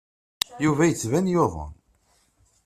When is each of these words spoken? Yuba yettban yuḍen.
Yuba 0.63 0.83
yettban 0.89 1.25
yuḍen. 1.31 1.73